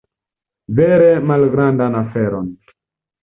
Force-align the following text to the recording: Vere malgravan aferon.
Vere 0.77 1.11
malgravan 1.31 1.99
aferon. 2.01 2.51